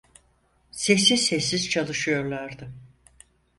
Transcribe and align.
Sessiz 0.71 1.25
sessiz 1.27 1.69
çalışıyorlardı. 1.69 2.71